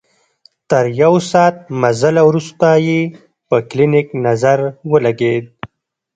[0.69, 2.99] تر يو ساعت مزله وروسته يې
[3.47, 4.59] په کلينيک نظر
[4.91, 5.45] ولګېد.